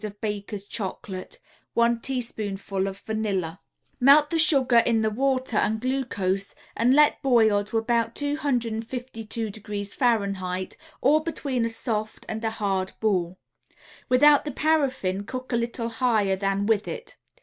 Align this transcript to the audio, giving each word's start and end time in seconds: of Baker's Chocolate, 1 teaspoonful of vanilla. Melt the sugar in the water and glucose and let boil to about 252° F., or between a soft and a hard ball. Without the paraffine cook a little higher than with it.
of 0.03 0.19
Baker's 0.19 0.65
Chocolate, 0.65 1.37
1 1.75 1.99
teaspoonful 1.99 2.87
of 2.87 2.97
vanilla. 3.01 3.59
Melt 3.99 4.31
the 4.31 4.39
sugar 4.39 4.77
in 4.79 5.01
the 5.01 5.11
water 5.11 5.57
and 5.57 5.79
glucose 5.79 6.55
and 6.75 6.95
let 6.95 7.21
boil 7.21 7.63
to 7.65 7.77
about 7.77 8.15
252° 8.15 9.97
F., 9.99 10.73
or 11.01 11.23
between 11.23 11.65
a 11.65 11.69
soft 11.69 12.25
and 12.27 12.43
a 12.43 12.49
hard 12.49 12.93
ball. 12.99 13.37
Without 14.09 14.43
the 14.43 14.49
paraffine 14.49 15.21
cook 15.23 15.51
a 15.53 15.55
little 15.55 15.89
higher 15.89 16.35
than 16.35 16.65
with 16.65 16.87
it. 16.87 17.15